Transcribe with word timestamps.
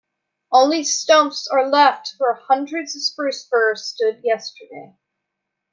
Only 0.51 0.83
stumps 0.83 1.47
are 1.47 1.69
left 1.69 2.15
where 2.17 2.33
hundreds 2.33 2.95
of 2.95 3.03
spruce 3.03 3.47
firs 3.47 3.85
stood 3.85 4.21
yesterday. 4.23 4.95